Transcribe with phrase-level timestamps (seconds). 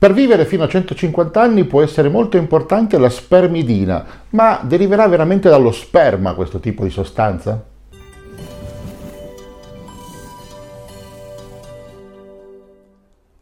[0.00, 5.50] Per vivere fino a 150 anni può essere molto importante la spermidina, ma deriverà veramente
[5.50, 7.62] dallo sperma questo tipo di sostanza?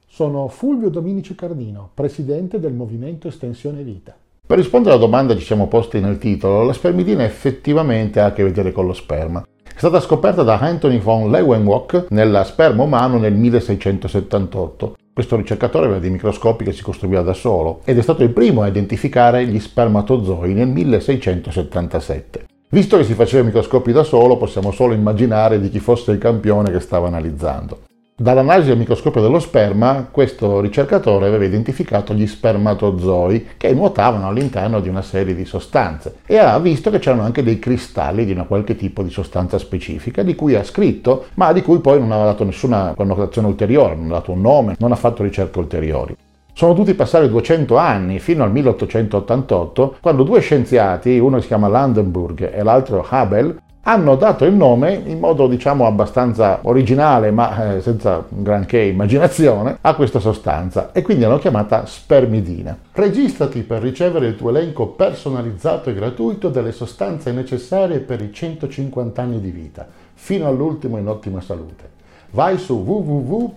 [0.09, 4.17] Sono Fulvio Dominici Cardino, presidente del Movimento Estensione Vita.
[4.45, 8.33] Per rispondere alla domanda che ci siamo posti nel titolo, la spermidina effettivamente ha a
[8.33, 9.45] che vedere con lo sperma.
[9.63, 15.99] È stata scoperta da Anthony von Leeuwenhoek nella sperma umano nel 1678 questo ricercatore aveva
[15.99, 19.59] dei microscopi che si costruiva da solo ed è stato il primo a identificare gli
[19.59, 22.45] spermatozoi nel 1677.
[22.69, 26.71] Visto che si faceva microscopi da solo, possiamo solo immaginare di chi fosse il campione
[26.71, 27.88] che stava analizzando.
[28.21, 34.89] Dall'analisi al microscopio dello sperma, questo ricercatore aveva identificato gli spermatozoi che nuotavano all'interno di
[34.89, 38.75] una serie di sostanze e ha visto che c'erano anche dei cristalli di una qualche
[38.75, 42.43] tipo di sostanza specifica di cui ha scritto, ma di cui poi non aveva dato
[42.43, 46.17] nessuna connotazione ulteriore, non ha dato un nome, non ha fatto ricerche ulteriori.
[46.53, 52.53] Sono dovuti passare 200 anni, fino al 1888, quando due scienziati, uno si chiama Landenburg
[52.53, 53.59] e l'altro Hubble,
[53.89, 59.95] hanno dato il nome in modo diciamo abbastanza originale ma eh, senza granché immaginazione a
[59.95, 62.77] questa sostanza e quindi l'hanno chiamata spermidina.
[62.93, 69.23] Registrati per ricevere il tuo elenco personalizzato e gratuito delle sostanze necessarie per i 150
[69.23, 71.97] anni di vita, fino all'ultimo in ottima salute.
[72.33, 73.57] Vai su www.mev.cx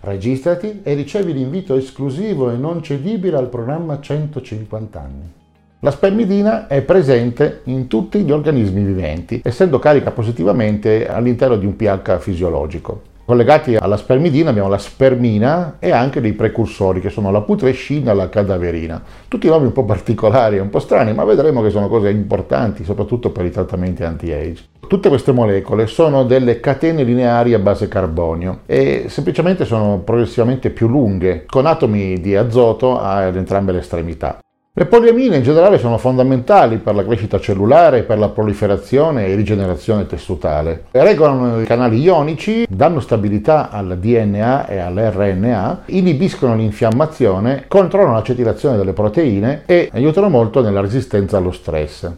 [0.00, 5.42] Registrati e ricevi l'invito esclusivo e non cedibile al programma 150 anni.
[5.84, 11.76] La spermidina è presente in tutti gli organismi viventi, essendo carica positivamente all'interno di un
[11.76, 13.02] pH fisiologico.
[13.26, 18.14] Collegati alla spermidina abbiamo la spermina e anche dei precursori che sono la putrescina e
[18.14, 19.02] la cadaverina.
[19.28, 23.30] Tutti nomi un po' particolari un po' strani, ma vedremo che sono cose importanti, soprattutto
[23.30, 24.64] per i trattamenti anti-age.
[24.88, 30.88] Tutte queste molecole sono delle catene lineari a base carbonio e semplicemente sono progressivamente più
[30.88, 34.38] lunghe, con atomi di azoto ad entrambe le estremità.
[34.76, 40.04] Le poliamine in generale sono fondamentali per la crescita cellulare, per la proliferazione e rigenerazione
[40.04, 40.86] tessutale.
[40.90, 48.92] Regolano i canali ionici, danno stabilità al DNA e all'RNA, inibiscono l'infiammazione, controllano l'acetilazione delle
[48.92, 52.10] proteine e aiutano molto nella resistenza allo stress.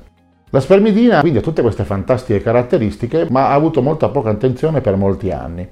[0.49, 4.97] La spermidina quindi ha tutte queste fantastiche caratteristiche, ma ha avuto molta poca attenzione per
[4.97, 5.69] molti anni.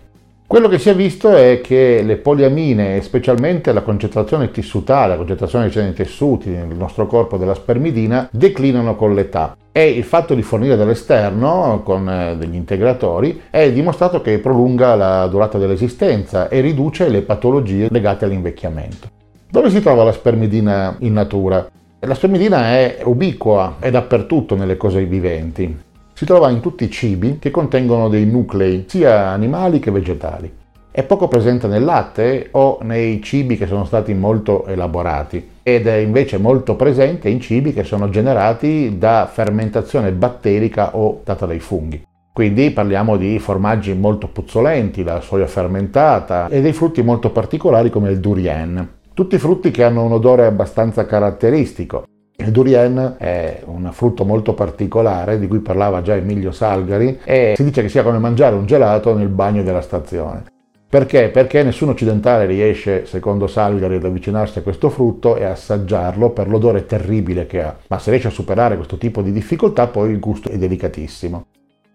[0.46, 5.70] Quello che si è visto è che le poliamine, specialmente la concentrazione tissutale, la concentrazione
[5.70, 9.56] dei tessuti nel nostro corpo della spermidina, declinano con l'età.
[9.72, 15.26] E il fatto di fornire dall'esterno con eh, degli integratori è dimostrato che prolunga la
[15.28, 19.08] durata dell'esistenza e riduce le patologie legate all'invecchiamento.
[19.50, 21.66] Dove si trova la spermidina in natura?
[22.00, 25.83] La spermidina è ubiqua, è dappertutto nelle cose viventi
[26.14, 30.50] si trova in tutti i cibi che contengono dei nuclei, sia animali che vegetali.
[30.92, 35.96] È poco presente nel latte o nei cibi che sono stati molto elaborati ed è
[35.96, 42.04] invece molto presente in cibi che sono generati da fermentazione batterica o data dai funghi.
[42.32, 48.10] Quindi parliamo di formaggi molto puzzolenti, la soia fermentata e dei frutti molto particolari come
[48.10, 48.88] il durian.
[49.12, 52.04] Tutti frutti che hanno un odore abbastanza caratteristico
[52.36, 57.62] il durian è un frutto molto particolare di cui parlava già Emilio Salgari e si
[57.62, 60.44] dice che sia come mangiare un gelato nel bagno della stazione.
[60.88, 61.28] Perché?
[61.28, 66.86] Perché nessun occidentale riesce, secondo Salgari, ad avvicinarsi a questo frutto e assaggiarlo per l'odore
[66.86, 67.76] terribile che ha.
[67.88, 71.46] Ma se riesce a superare questo tipo di difficoltà, poi il gusto è delicatissimo.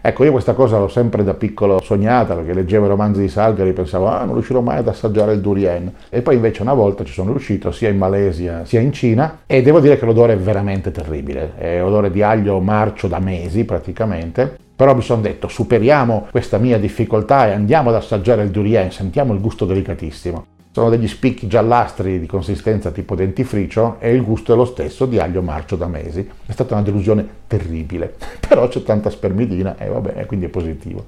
[0.01, 3.71] Ecco, io questa cosa l'ho sempre da piccolo sognata perché leggevo i romanzi di Salgari
[3.71, 5.91] e pensavo, ah, non riuscirò mai ad assaggiare il durian.
[6.07, 9.61] E poi invece una volta ci sono riuscito sia in Malesia sia in Cina e
[9.61, 11.51] devo dire che l'odore è veramente terribile.
[11.57, 14.55] È odore di aglio marcio da mesi praticamente.
[14.73, 19.33] Però mi sono detto, superiamo questa mia difficoltà e andiamo ad assaggiare il durian, sentiamo
[19.33, 20.45] il gusto delicatissimo.
[20.71, 25.17] Sono degli spicchi giallastri di consistenza tipo dentifricio e il gusto è lo stesso di
[25.17, 26.29] aglio marcio da mesi.
[26.45, 28.15] È stata una delusione terribile,
[28.47, 31.07] però c'è tanta spermidina e vabbè, quindi è positivo.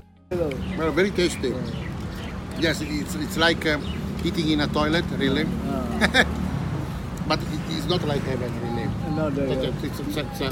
[0.78, 1.54] Well, very tasty.
[2.58, 3.78] Yes, it's, it's like uh,
[4.24, 5.46] eating in a toilet, really.
[7.28, 8.90] But it is not like heaven, really.
[9.16, 9.70] No, no, It's, yeah.
[9.70, 10.52] it's, it's, it's a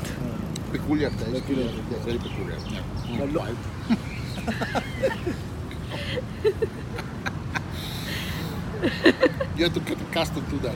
[0.71, 1.31] peculiar taste.
[1.31, 1.71] Peculiar.
[1.89, 2.57] Yes, very peculiar.
[2.69, 3.25] Yeah.
[3.33, 3.57] Look-
[9.55, 10.75] You have to accustomed to that.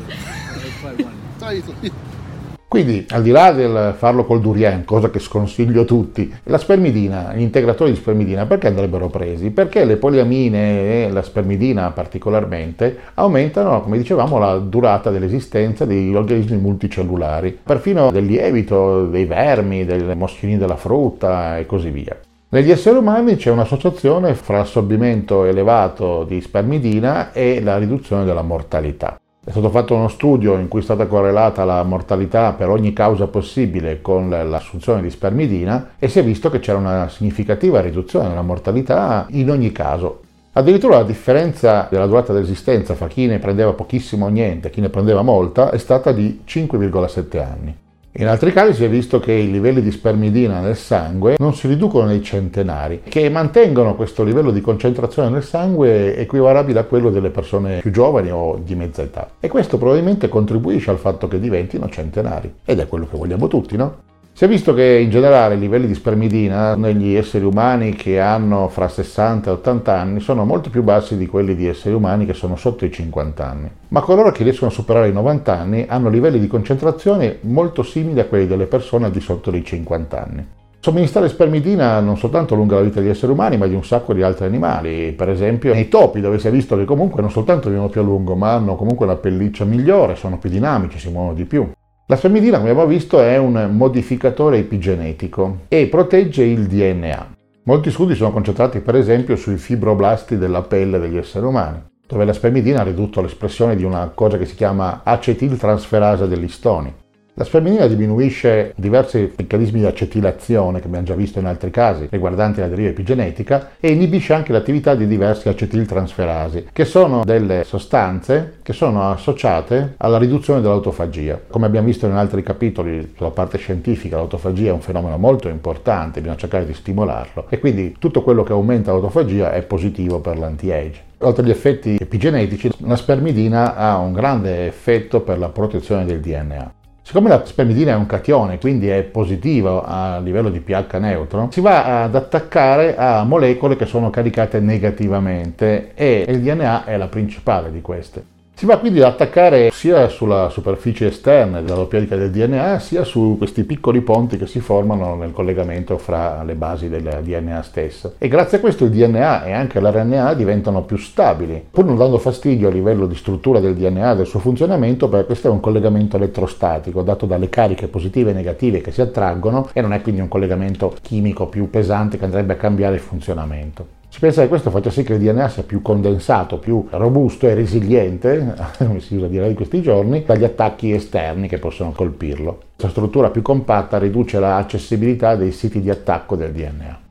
[2.67, 7.33] Quindi, al di là del farlo col durian, cosa che sconsiglio a tutti, la spermidina,
[7.35, 9.51] gli integratori di spermidina, perché andrebbero presi?
[9.51, 16.57] Perché le poliamine e la spermidina particolarmente aumentano, come dicevamo, la durata dell'esistenza degli organismi
[16.57, 22.17] multicellulari, perfino del lievito, dei vermi, dei moschini della frutta e così via.
[22.53, 29.19] Negli esseri umani c'è un'associazione fra l'assorbimento elevato di spermidina e la riduzione della mortalità.
[29.43, 33.25] È stato fatto uno studio in cui è stata correlata la mortalità per ogni causa
[33.25, 38.43] possibile con l'assunzione di spermidina e si è visto che c'era una significativa riduzione della
[38.43, 40.19] mortalità in ogni caso.
[40.51, 44.79] Addirittura la differenza della durata dell'esistenza fra chi ne prendeva pochissimo o niente e chi
[44.79, 47.77] ne prendeva molta è stata di 5,7 anni.
[48.15, 51.67] In altri casi si è visto che i livelli di spermidina nel sangue non si
[51.67, 57.31] riducono nei centenari, che mantengono questo livello di concentrazione nel sangue equivalabile a quello delle
[57.31, 59.31] persone più giovani o di mezza età.
[59.39, 62.53] E questo probabilmente contribuisce al fatto che diventino centenari.
[62.63, 64.11] Ed è quello che vogliamo tutti, no?
[64.35, 68.67] Si è visto che in generale i livelli di spermidina negli esseri umani che hanno
[68.67, 72.33] fra 60 e 80 anni sono molto più bassi di quelli di esseri umani che
[72.33, 73.69] sono sotto i 50 anni.
[73.89, 78.21] Ma coloro che riescono a superare i 90 anni hanno livelli di concentrazione molto simili
[78.21, 80.47] a quelli delle persone al di sotto dei 50 anni.
[80.79, 84.23] Somministrare spermidina non soltanto allunga la vita degli esseri umani, ma di un sacco di
[84.23, 85.13] altri animali.
[85.15, 88.03] Per esempio, nei topi, dove si è visto che comunque non soltanto vivono più a
[88.03, 91.71] lungo, ma hanno comunque una pelliccia migliore, sono più dinamici, si muovono di più.
[92.07, 97.35] La spermidina, come abbiamo visto, è un modificatore epigenetico e protegge il DNA.
[97.63, 102.33] Molti studi sono concentrati per esempio sui fibroblasti della pelle degli esseri umani, dove la
[102.33, 106.93] spermidina ha ridotto l'espressione di una cosa che si chiama acetiltransferasa degli istoni.
[107.35, 112.59] La spermidina diminuisce diversi meccanismi di acetilazione che abbiamo già visto in altri casi riguardanti
[112.59, 118.73] la deriva epigenetica e inibisce anche l'attività di diversi acetiltransferasi, che sono delle sostanze che
[118.73, 121.41] sono associate alla riduzione dell'autofagia.
[121.47, 126.19] Come abbiamo visto in altri capitoli sulla parte scientifica, l'autofagia è un fenomeno molto importante,
[126.19, 131.01] bisogna cercare di stimolarlo e quindi tutto quello che aumenta l'autofagia è positivo per l'anti-age.
[131.21, 136.73] Oltre agli effetti epigenetici, la spermidina ha un grande effetto per la protezione del DNA.
[137.05, 141.59] Siccome la spermidina è un catione, quindi è positivo a livello di pH neutro, si
[141.59, 147.71] va ad attaccare a molecole che sono caricate negativamente e il DNA è la principale
[147.71, 148.32] di queste.
[148.63, 153.03] Si va quindi ad attaccare sia sulla superficie esterna della doppia elica del DNA, sia
[153.03, 158.13] su questi piccoli ponti che si formano nel collegamento fra le basi del DNA stesso.
[158.17, 162.17] E grazie a questo il DNA e anche l'RNA diventano più stabili, pur non dando
[162.17, 165.59] fastidio a livello di struttura del DNA e del suo funzionamento, perché questo è un
[165.59, 170.21] collegamento elettrostatico dato dalle cariche positive e negative che si attraggono e non è quindi
[170.21, 174.02] un collegamento chimico più pesante che andrebbe a cambiare il funzionamento.
[174.13, 177.55] Si pensa che questo faccia sì che il DNA sia più condensato, più robusto e
[177.55, 182.59] resiliente, come si usa dire in questi giorni, dagli attacchi esterni che possono colpirlo.
[182.75, 187.02] Questa struttura più compatta riduce l'accessibilità dei siti di attacco del DNA.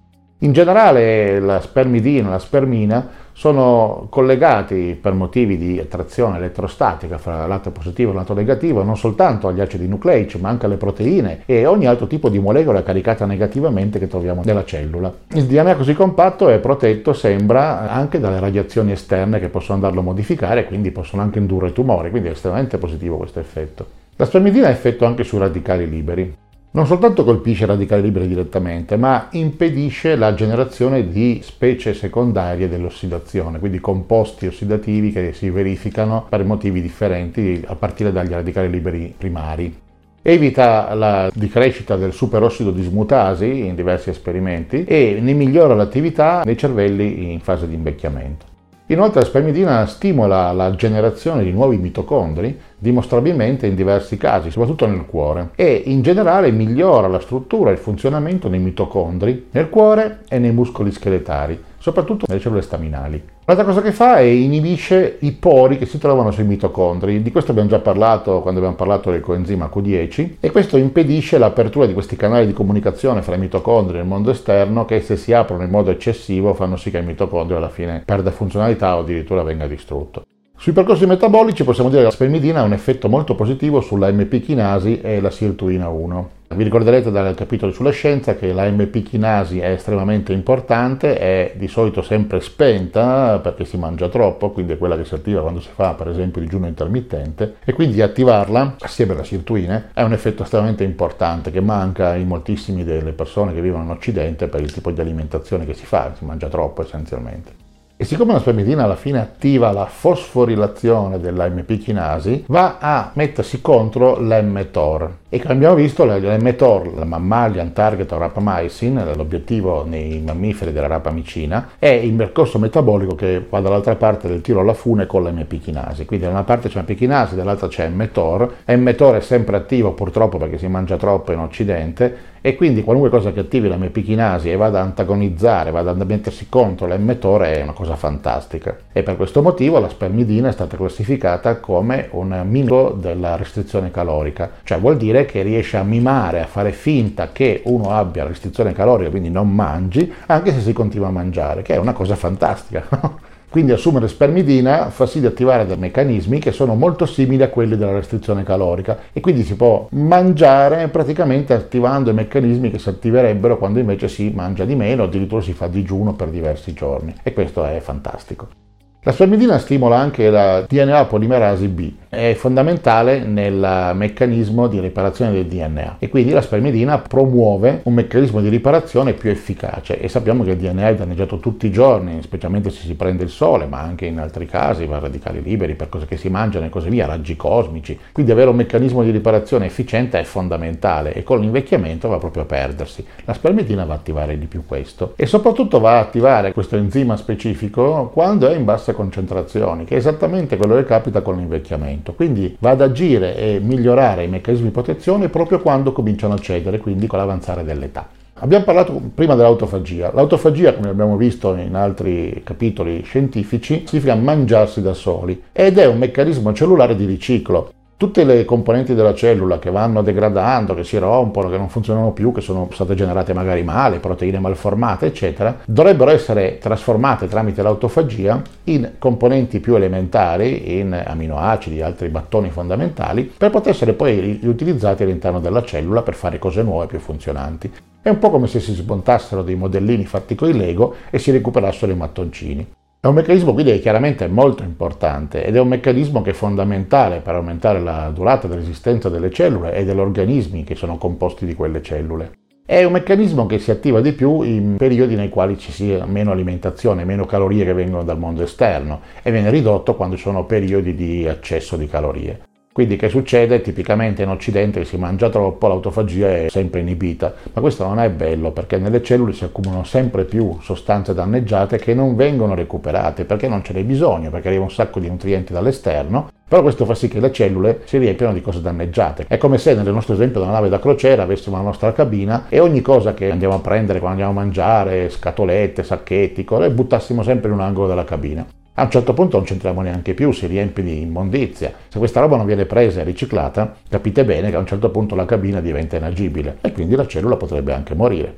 [0.42, 7.46] In generale la spermidina e la spermina sono collegati per motivi di attrazione elettrostatica fra
[7.46, 11.64] lato positivo e lato negativo non soltanto agli acidi nucleici ma anche alle proteine e
[11.64, 15.14] ogni altro tipo di molecola caricata negativamente che troviamo nella cellula.
[15.34, 20.04] Il DNA così compatto è protetto, sembra, anche dalle radiazioni esterne che possono andarlo a
[20.04, 23.86] modificare e quindi possono anche indurre tumori, quindi è estremamente positivo questo effetto.
[24.16, 26.41] La spermidina ha effetto anche sui radicali liberi
[26.74, 33.58] non soltanto colpisce i radicali liberi direttamente, ma impedisce la generazione di specie secondarie dell'ossidazione,
[33.58, 39.80] quindi composti ossidativi che si verificano per motivi differenti a partire dagli radicali liberi primari.
[40.22, 47.32] Evita la decrescita del superossido dismutasi in diversi esperimenti e ne migliora l'attività nei cervelli
[47.32, 48.46] in fase di invecchiamento.
[48.86, 55.06] Inoltre la spermidina stimola la generazione di nuovi mitocondri, dimostrabilmente in diversi casi, soprattutto nel
[55.06, 60.40] cuore, e in generale migliora la struttura e il funzionamento dei mitocondri nel cuore e
[60.40, 63.22] nei muscoli scheletari, soprattutto nelle cellule staminali.
[63.44, 67.52] L'altra cosa che fa è inibisce i pori che si trovano sui mitocondri, di questo
[67.52, 72.16] abbiamo già parlato quando abbiamo parlato del coenzima Q10 e questo impedisce l'apertura di questi
[72.16, 75.70] canali di comunicazione fra i mitocondri e il mondo esterno che se si aprono in
[75.70, 80.24] modo eccessivo fanno sì che il mitocondrio alla fine perda funzionalità o addirittura venga distrutto.
[80.62, 84.40] Sui percorsi metabolici possiamo dire che la spermidina ha un effetto molto positivo sulla MP
[84.40, 86.30] chinasi e la sirtuina 1.
[86.50, 91.66] Vi ricorderete dal capitolo sulla scienza che la MP chinasi è estremamente importante, è di
[91.66, 95.70] solito sempre spenta perché si mangia troppo, quindi è quella che si attiva quando si
[95.74, 100.84] fa per esempio digiuno intermittente e quindi attivarla assieme alla sirtuina è un effetto estremamente
[100.84, 105.00] importante che manca in moltissime delle persone che vivono in Occidente per il tipo di
[105.00, 107.61] alimentazione che si fa, si mangia troppo essenzialmente.
[108.02, 113.60] E siccome la spermidina alla fine attiva la fosforilazione della MP chinasi, va a mettersi
[113.60, 115.21] contro l'mTOR.
[115.34, 121.88] E come abbiamo visto, l'MTOR, la Mammalian Target Rapamycin, l'obiettivo nei mammiferi della rapamicina, è
[121.88, 126.04] il percorso metabolico che va dall'altra parte del tiro alla fune con l'MP chinasi.
[126.04, 128.56] Quindi da una parte c'è l'MP chinasi, dall'altra c'è mTOR.
[128.76, 132.30] mTOR è sempre attivo purtroppo perché si mangia troppo in Occidente.
[132.44, 136.48] E quindi qualunque cosa che attivi la mepichinasi e vada ad antagonizzare, vada a mettersi
[136.48, 138.76] contro l'emmetore è una cosa fantastica.
[138.92, 144.50] E per questo motivo la spermidina è stata classificata come un mimico della restrizione calorica,
[144.64, 149.10] cioè vuol dire che riesce a mimare, a fare finta che uno abbia restrizione calorica,
[149.10, 152.86] quindi non mangi, anche se si continua a mangiare, che è una cosa fantastica.
[153.52, 157.76] Quindi assumere spermidina fa sì di attivare dei meccanismi che sono molto simili a quelli
[157.76, 163.58] della restrizione calorica e quindi si può mangiare praticamente attivando i meccanismi che si attiverebbero
[163.58, 167.62] quando invece si mangia di meno, addirittura si fa digiuno per diversi giorni e questo
[167.66, 168.71] è fantastico.
[169.04, 175.46] La spermidina stimola anche la DNA polimerasi B, è fondamentale nel meccanismo di riparazione del
[175.46, 180.50] DNA e quindi la spermidina promuove un meccanismo di riparazione più efficace e sappiamo che
[180.50, 184.06] il DNA è danneggiato tutti i giorni, specialmente se si prende il sole, ma anche
[184.06, 187.34] in altri casi, per radicali liberi, per cose che si mangiano e così via, raggi
[187.34, 187.98] cosmici.
[188.12, 192.46] Quindi avere un meccanismo di riparazione efficiente è fondamentale e con l'invecchiamento va proprio a
[192.46, 193.04] perdersi.
[193.24, 197.16] La spermidina va a attivare di più questo e soprattutto va a attivare questo enzima
[197.16, 202.12] specifico quando è in bassa basse concentrazioni, che è esattamente quello che capita con l'invecchiamento.
[202.12, 206.78] Quindi va ad agire e migliorare i meccanismi di protezione proprio quando cominciano a cedere,
[206.78, 208.08] quindi con l'avanzare dell'età.
[208.34, 210.10] Abbiamo parlato prima dell'autofagia.
[210.12, 215.98] L'autofagia, come abbiamo visto in altri capitoli scientifici, significa mangiarsi da soli ed è un
[215.98, 217.72] meccanismo cellulare di riciclo
[218.02, 222.32] tutte le componenti della cellula che vanno degradando, che si rompono, che non funzionano più,
[222.32, 228.94] che sono state generate magari male, proteine malformate, eccetera, dovrebbero essere trasformate tramite l'autofagia in
[228.98, 235.62] componenti più elementari, in aminoacidi, altri battoni fondamentali, per poter essere poi riutilizzati all'interno della
[235.62, 237.72] cellula per fare cose nuove più funzionanti.
[238.02, 241.30] È un po' come se si smontassero dei modellini fatti con il Lego e si
[241.30, 242.66] recuperassero i mattoncini.
[243.04, 246.34] È un meccanismo quindi che chiaramente è molto importante ed è un meccanismo che è
[246.34, 251.56] fondamentale per aumentare la durata dell'esistenza delle cellule e degli organismi che sono composti di
[251.56, 252.30] quelle cellule.
[252.64, 256.30] È un meccanismo che si attiva di più in periodi nei quali ci sia meno
[256.30, 260.94] alimentazione, meno calorie che vengono dal mondo esterno e viene ridotto quando ci sono periodi
[260.94, 262.50] di accesso di calorie.
[262.72, 263.60] Quindi che succede?
[263.60, 268.50] Tipicamente in Occidente si mangia troppo, l'autofagia è sempre inibita, ma questo non è bello
[268.50, 273.62] perché nelle cellule si accumulano sempre più sostanze danneggiate che non vengono recuperate perché non
[273.62, 277.20] ce n'è bisogno, perché arriva un sacco di nutrienti dall'esterno, però questo fa sì che
[277.20, 279.26] le cellule si riempiano di cose danneggiate.
[279.28, 282.58] È come se nel nostro esempio della nave da crociera avessimo la nostra cabina e
[282.58, 287.48] ogni cosa che andiamo a prendere quando andiamo a mangiare, scatolette, sacchetti, le buttassimo sempre
[287.48, 288.46] in un angolo della cabina.
[288.82, 291.72] A un certo punto non c'entriamo neanche più, si riempie di immondizia.
[291.86, 295.14] Se questa roba non viene presa e riciclata, capite bene che a un certo punto
[295.14, 298.36] la cabina diventa inagibile e quindi la cellula potrebbe anche morire.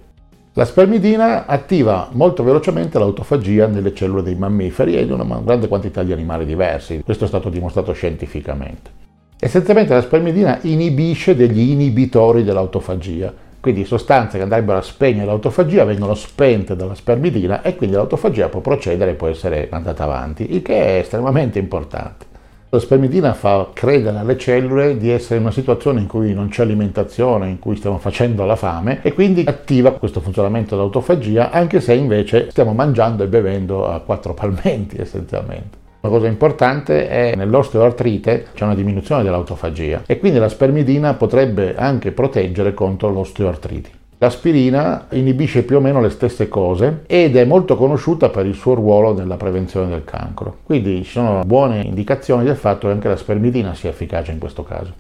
[0.53, 6.03] La spermidina attiva molto velocemente l'autofagia nelle cellule dei mammiferi e di una grande quantità
[6.03, 7.01] di animali diversi.
[7.03, 8.91] Questo è stato dimostrato scientificamente.
[9.41, 13.33] Essenzialmente la spermidina inibisce degli inibitori dell'autofagia,
[13.65, 18.61] quindi sostanze che andrebbero a spegnere l'autofagia vengono spente dalla spermidina e quindi l'autofagia può
[18.61, 22.27] procedere e può essere mandata avanti, il che è estremamente importante.
[22.69, 26.61] La spermidina fa credere alle cellule di essere in una situazione in cui non c'è
[26.61, 31.95] alimentazione, in cui stiamo facendo la fame e quindi attiva questo funzionamento dell'autofagia anche se
[31.95, 35.84] invece stiamo mangiando e bevendo a quattro palmenti essenzialmente.
[36.05, 41.75] Una cosa importante è che nell'osteoartrite c'è una diminuzione dell'autofagia e quindi la spermidina potrebbe
[41.77, 43.91] anche proteggere contro l'osteoartriti.
[44.19, 48.75] L'aspirina inibisce più o meno le stesse cose ed è molto conosciuta per il suo
[48.75, 50.59] ruolo nella prevenzione del cancro.
[50.65, 54.63] Quindi ci sono buone indicazioni del fatto che anche la spermidina sia efficace in questo
[54.63, 54.93] caso.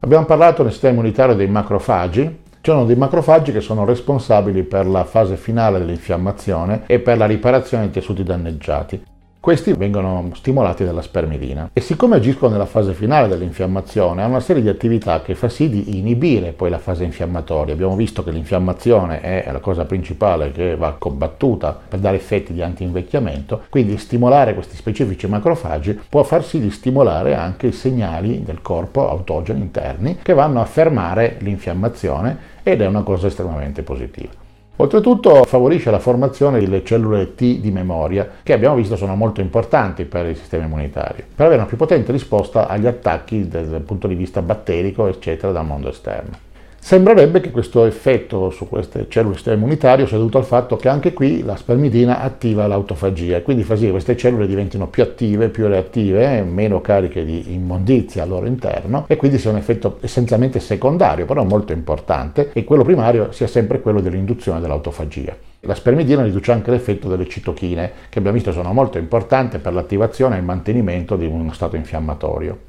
[0.00, 2.22] Abbiamo parlato nel sistema immunitario dei macrofagi,
[2.60, 7.26] ci sono dei macrofagi che sono responsabili per la fase finale dell'infiammazione e per la
[7.26, 9.02] riparazione dei tessuti danneggiati.
[9.48, 14.60] Questi vengono stimolati dalla spermidina e siccome agiscono nella fase finale dell'infiammazione hanno una serie
[14.60, 17.72] di attività che fa sì di inibire poi la fase infiammatoria.
[17.72, 22.60] Abbiamo visto che l'infiammazione è la cosa principale che va combattuta per dare effetti di
[22.60, 28.60] anti-invecchiamento, quindi stimolare questi specifici macrofagi può far sì di stimolare anche i segnali del
[28.60, 34.46] corpo autogeni interni che vanno a fermare l'infiammazione ed è una cosa estremamente positiva.
[34.80, 40.04] Oltretutto favorisce la formazione delle cellule T di memoria, che abbiamo visto sono molto importanti
[40.04, 44.14] per il sistema immunitario, per avere una più potente risposta agli attacchi dal punto di
[44.14, 46.46] vista batterico, eccetera, dal mondo esterno.
[46.88, 50.88] Sembrerebbe che questo effetto su queste cellule del sistema immunitario sia dovuto al fatto che
[50.88, 55.02] anche qui la spermidina attiva l'autofagia e quindi fa sì che queste cellule diventino più
[55.02, 59.98] attive, più reattive, meno cariche di immondizia al loro interno e quindi sia un effetto
[60.00, 65.36] essenzialmente secondario, però molto importante e quello primario sia sempre quello dell'induzione dell'autofagia.
[65.60, 70.36] La spermidina riduce anche l'effetto delle citochine, che abbiamo visto sono molto importanti per l'attivazione
[70.36, 72.67] e il mantenimento di uno stato infiammatorio.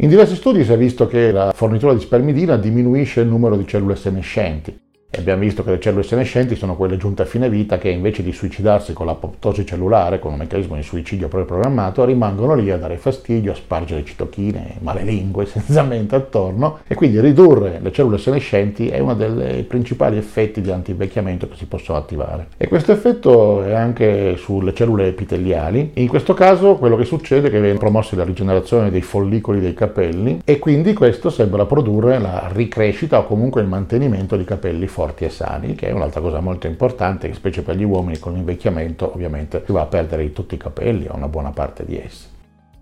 [0.00, 3.66] In diversi studi si è visto che la fornitura di spermidina diminuisce il numero di
[3.66, 7.78] cellule senescenti e abbiamo visto che le cellule senescenti sono quelle giunte a fine vita
[7.78, 12.70] che invece di suicidarsi con l'apoptosi cellulare, con un meccanismo di suicidio preprogrammato, rimangono lì
[12.70, 18.18] a dare fastidio, a spargere citochine, male lingue essenzialmente attorno e quindi ridurre le cellule
[18.18, 22.48] senescenti è uno dei principali effetti di antivecchiamento che si possono attivare.
[22.58, 25.92] E questo effetto è anche sulle cellule epiteliali.
[25.94, 29.72] In questo caso quello che succede è che viene promossa la rigenerazione dei follicoli dei
[29.72, 35.24] capelli e quindi questo sembra produrre la ricrescita o comunque il mantenimento di capelli forti
[35.24, 39.62] e sani, che è un'altra cosa molto importante, specie per gli uomini con l'invecchiamento ovviamente
[39.64, 42.26] si va a perdere tutti i capelli o una buona parte di essi.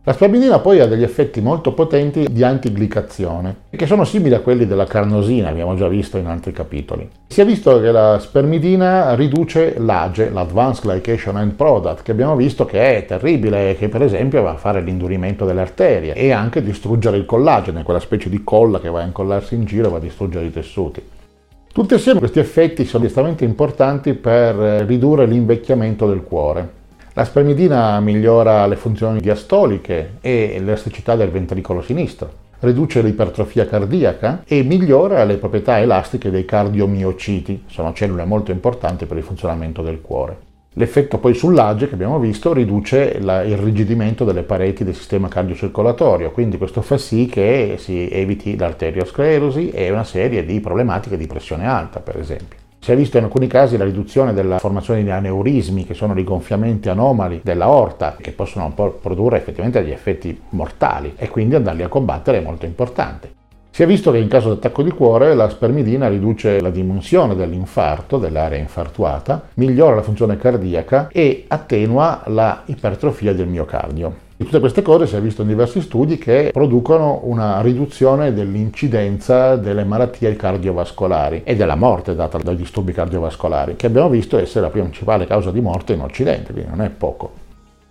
[0.03, 4.67] La spermidina poi ha degli effetti molto potenti di antiglicazione, che sono simili a quelli
[4.67, 7.07] della carnosina, abbiamo già visto in altri capitoli.
[7.27, 12.65] Si è visto che la spermidina riduce l'AGE, l'Advanced Glycation End Product, che abbiamo visto
[12.65, 16.63] che è terribile e che per esempio va a fare l'indurimento delle arterie e anche
[16.63, 19.97] distruggere il collagene, quella specie di colla che va a incollarsi in giro e va
[19.99, 21.03] a distruggere i tessuti.
[21.77, 26.67] Tutti assieme questi effetti sono estremamente importanti per eh, ridurre l'invecchiamento del cuore.
[27.13, 32.31] La spermidina migliora le funzioni diastoliche e l'elasticità del ventricolo sinistro,
[32.61, 39.19] riduce l'ipertrofia cardiaca e migliora le proprietà elastiche dei cardiomiociti, sono cellule molto importanti per
[39.19, 40.46] il funzionamento del cuore.
[40.79, 46.33] L'effetto poi sull'age che abbiamo visto riduce la, il rigidimento delle pareti del sistema cardiocircolatorio,
[46.33, 51.67] quindi questo fa sì che si eviti l'arteriosclerosi e una serie di problematiche di pressione
[51.67, 52.59] alta, per esempio.
[52.79, 56.91] Si è visto in alcuni casi la riduzione della formazione di aneurismi, che sono rigonfiamenti
[56.91, 62.37] anomali della orta, che possono produrre effettivamente degli effetti mortali e quindi andarli a combattere
[62.37, 63.33] è molto importante.
[63.77, 67.35] Si è visto che in caso di attacco di cuore la spermidina riduce la dimensione
[67.35, 74.15] dell'infarto, dell'area infartuata, migliora la funzione cardiaca e attenua la ipertrofia del miocardio.
[74.39, 79.57] Di tutte queste cose si è visto in diversi studi che producono una riduzione dell'incidenza
[79.57, 84.71] delle malattie cardiovascolari e della morte data dai disturbi cardiovascolari, che abbiamo visto essere la
[84.71, 87.45] principale causa di morte in Occidente, quindi non è poco.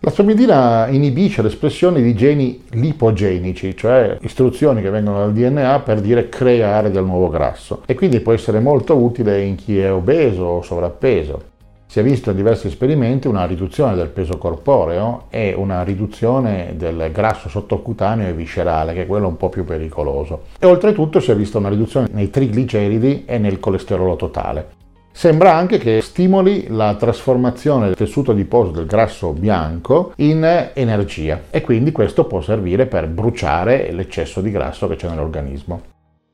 [0.06, 6.30] La spermidina inibisce l'espressione di geni lipogenici, cioè istruzioni che vengono dal DNA per dire
[6.30, 10.62] creare del nuovo grasso e quindi può essere molto utile in chi è obeso o
[10.62, 11.42] sovrappeso.
[11.88, 17.10] Si è visto in diversi esperimenti una riduzione del peso corporeo e una riduzione del
[17.12, 20.44] grasso sottocutaneo e viscerale, che è quello un po' più pericoloso.
[20.60, 24.75] E oltretutto si è vista una riduzione nei trigliceridi e nel colesterolo totale.
[25.18, 31.62] Sembra anche che stimoli la trasformazione del tessuto adiposo del grasso bianco in energia e
[31.62, 35.82] quindi questo può servire per bruciare l'eccesso di grasso che c'è nell'organismo.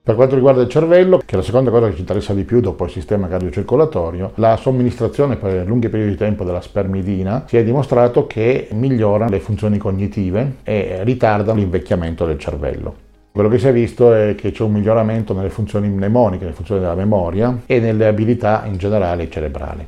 [0.01, 2.59] Per quanto riguarda il cervello, che è la seconda cosa che ci interessa di più
[2.59, 7.63] dopo il sistema cardiocircolatorio, la somministrazione per lunghi periodi di tempo della spermidina si è
[7.63, 13.09] dimostrato che migliora le funzioni cognitive e ritarda l'invecchiamento del cervello.
[13.33, 16.81] Quello che si è visto è che c'è un miglioramento nelle funzioni mnemoniche, nelle funzioni
[16.81, 19.87] della memoria e nelle abilità in generale cerebrali.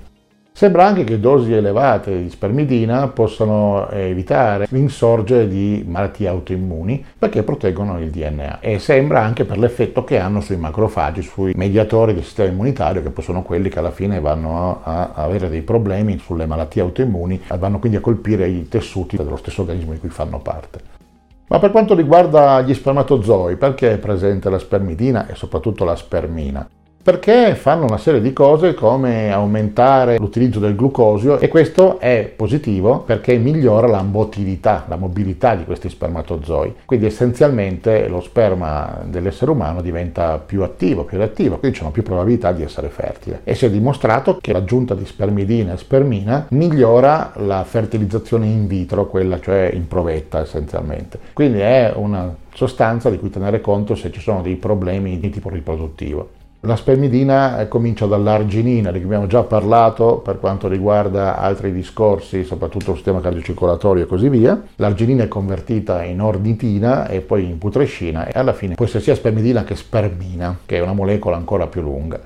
[0.54, 8.00] Sembra anche che dosi elevate di spermidina possano evitare l'insorgere di malattie autoimmuni perché proteggono
[8.00, 12.50] il DNA e sembra anche per l'effetto che hanno sui macrofagi, sui mediatori del sistema
[12.50, 16.82] immunitario che poi sono quelli che alla fine vanno a, avere dei problemi sulle malattie
[16.82, 21.03] autoimmuni e vanno quindi a colpire i tessuti dello stesso organismo di cui fanno parte.
[21.48, 26.68] Ma per quanto riguarda gli spermatozoi, perché è presente la spermidina e soprattutto la spermina?
[27.04, 33.00] Perché fanno una serie di cose come aumentare l'utilizzo del glucosio e questo è positivo
[33.00, 36.76] perché migliora la motilità, la mobilità di questi spermatozoi.
[36.86, 42.04] Quindi essenzialmente lo sperma dell'essere umano diventa più attivo, più reattivo, quindi c'è una più
[42.04, 43.42] probabilità di essere fertile.
[43.44, 49.08] E si è dimostrato che l'aggiunta di spermidina e spermina migliora la fertilizzazione in vitro,
[49.08, 51.20] quella cioè in provetta essenzialmente.
[51.34, 55.50] Quindi è una sostanza di cui tenere conto se ci sono dei problemi di tipo
[55.50, 56.42] riproduttivo.
[56.66, 62.46] La spermidina eh, comincia dall'arginina, di cui abbiamo già parlato per quanto riguarda altri discorsi,
[62.46, 64.62] soprattutto il sistema cardiocircolatorio e così via.
[64.78, 69.14] L'arginina è convertita in ornitina e poi in putrescina e alla fine può essere sia
[69.14, 72.18] spermidina che spermina, che è una molecola ancora più lunga.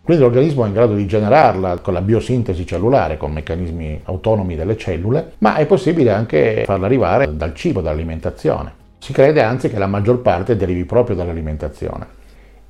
[0.00, 4.76] Quindi l'organismo è in grado di generarla con la biosintesi cellulare, con meccanismi autonomi delle
[4.76, 8.72] cellule, ma è possibile anche farla arrivare dal cibo, dall'alimentazione.
[8.98, 12.20] Si crede anzi che la maggior parte derivi proprio dall'alimentazione.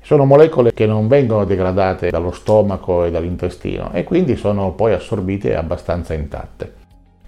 [0.05, 5.55] Sono molecole che non vengono degradate dallo stomaco e dall'intestino e quindi sono poi assorbite
[5.55, 6.73] abbastanza intatte.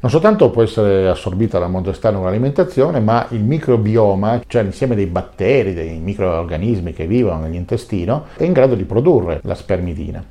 [0.02, 4.94] Non soltanto può essere assorbita dal mondo esterno con l'alimentazione, ma il microbioma, cioè l'insieme
[4.94, 10.22] dei batteri, dei microorganismi che vivono nell'intestino, è in grado di produrre la spermidina.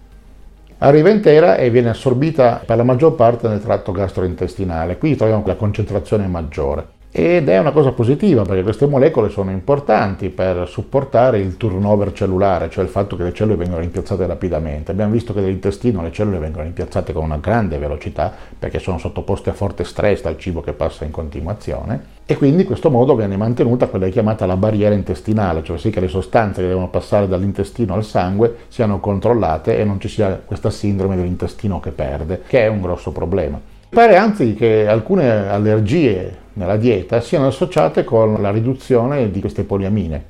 [0.78, 5.56] Arriva intera e viene assorbita per la maggior parte nel tratto gastrointestinale, qui troviamo la
[5.56, 11.56] concentrazione maggiore ed è una cosa positiva perché queste molecole sono importanti per supportare il
[11.56, 14.90] turnover cellulare, cioè il fatto che le cellule vengono rimpiazzate rapidamente.
[14.90, 19.50] Abbiamo visto che nell'intestino le cellule vengono rimpiazzate con una grande velocità perché sono sottoposte
[19.50, 23.36] a forte stress dal cibo che passa in continuazione e quindi in questo modo viene
[23.36, 27.94] mantenuta quella chiamata la barriera intestinale, cioè sì che le sostanze che devono passare dall'intestino
[27.94, 32.66] al sangue siano controllate e non ci sia questa sindrome dell'intestino che perde, che è
[32.66, 33.72] un grosso problema.
[33.94, 40.24] Pare anzi che alcune allergie nella dieta siano associate con la riduzione di queste poliamine.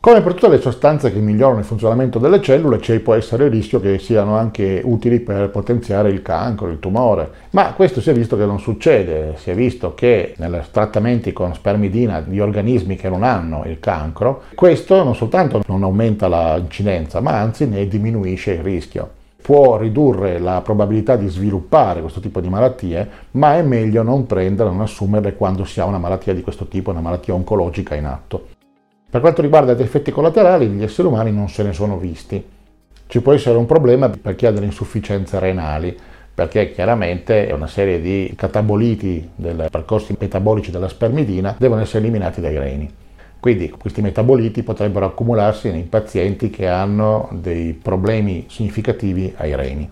[0.00, 3.52] Come per tutte le sostanze che migliorano il funzionamento delle cellule, c'è può essere il
[3.52, 8.12] rischio che siano anche utili per potenziare il cancro, il tumore, ma questo si è
[8.12, 13.08] visto che non succede, si è visto che nei trattamenti con spermidina di organismi che
[13.08, 18.62] non hanno il cancro, questo non soltanto non aumenta l'incidenza, ma anzi ne diminuisce il
[18.62, 19.10] rischio
[19.48, 24.70] può ridurre la probabilità di sviluppare questo tipo di malattie, ma è meglio non prenderle,
[24.70, 28.48] non assumerle quando si ha una malattia di questo tipo, una malattia oncologica in atto.
[29.08, 32.44] Per quanto riguarda gli effetti collaterali, gli esseri umani non se ne sono visti.
[33.06, 35.96] Ci può essere un problema per chi ha delle insufficienze renali,
[36.34, 42.58] perché chiaramente una serie di cataboliti dei percorsi metabolici della spermidina devono essere eliminati dai
[42.58, 42.94] reni.
[43.40, 49.88] Quindi questi metaboliti potrebbero accumularsi nei pazienti che hanno dei problemi significativi ai reni.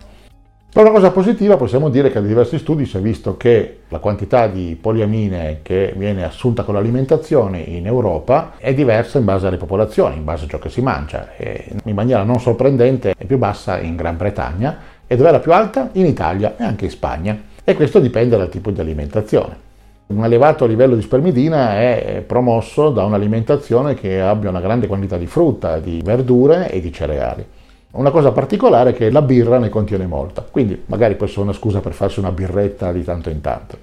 [0.69, 3.97] Per una cosa positiva possiamo dire che da diversi studi si è visto che la
[3.97, 9.57] quantità di poliamine che viene assunta con l'alimentazione in Europa è diversa in base alle
[9.57, 11.35] popolazioni, in base a ciò che si mangia.
[11.35, 15.39] E in maniera non sorprendente è più bassa in Gran Bretagna e dove è la
[15.39, 15.89] più alta?
[15.93, 17.41] In Italia e anche in Spagna.
[17.63, 19.66] E questo dipende dal tipo di alimentazione.
[20.07, 25.27] Un elevato livello di spermidina è promosso da un'alimentazione che abbia una grande quantità di
[25.27, 27.45] frutta, di verdure e di cereali.
[27.91, 31.51] Una cosa particolare è che la birra ne contiene molta, quindi magari può essere una
[31.51, 33.77] scusa per farsi una birretta di tanto in tanto.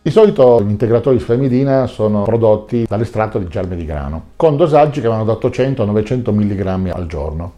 [0.00, 5.02] Di solito gli integratori di spermidina sono prodotti dall'estratto di germe di grano, con dosaggi
[5.02, 7.52] che vanno da 800 a 900 mg al giorno.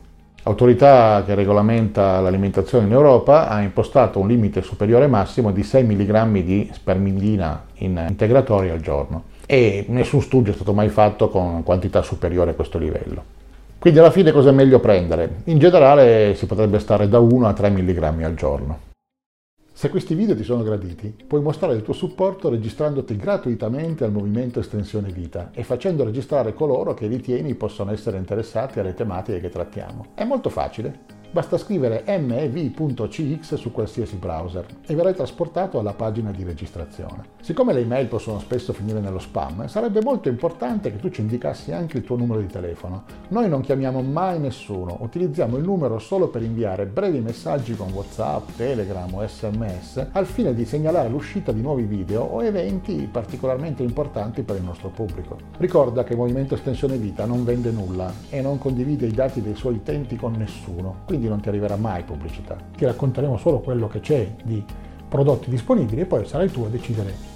[0.46, 6.42] L'autorità che regolamenta l'alimentazione in Europa ha impostato un limite superiore massimo di 6 mg
[6.44, 12.00] di spermidina in integratori al giorno e nessun studio è stato mai fatto con quantità
[12.02, 13.24] superiore a questo livello.
[13.76, 15.38] Quindi alla fine cosa è meglio prendere?
[15.46, 18.78] In generale si potrebbe stare da 1 a 3 mg al giorno.
[19.78, 24.58] Se questi video ti sono graditi, puoi mostrare il tuo supporto registrandoti gratuitamente al movimento
[24.58, 30.06] Estensione Vita e facendo registrare coloro che ritieni possano essere interessati alle tematiche che trattiamo.
[30.14, 31.00] È molto facile.
[31.30, 37.35] Basta scrivere mev.cx su qualsiasi browser e verrai trasportato alla pagina di registrazione.
[37.46, 41.70] Siccome le email possono spesso finire nello spam, sarebbe molto importante che tu ci indicassi
[41.70, 43.04] anche il tuo numero di telefono.
[43.28, 48.48] Noi non chiamiamo mai nessuno, utilizziamo il numero solo per inviare brevi messaggi con WhatsApp,
[48.56, 54.42] Telegram o SMS al fine di segnalare l'uscita di nuovi video o eventi particolarmente importanti
[54.42, 55.38] per il nostro pubblico.
[55.58, 59.74] Ricorda che Movimento Estensione Vita non vende nulla e non condivide i dati dei suoi
[59.74, 62.56] utenti con nessuno, quindi non ti arriverà mai pubblicità.
[62.76, 64.64] Ti racconteremo solo quello che c'è di
[65.08, 67.35] prodotti disponibili e poi sarai tu a decidere